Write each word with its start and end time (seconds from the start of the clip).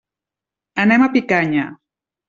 Anem 0.85 1.07
a 1.07 1.11
Picanya. 1.19 1.71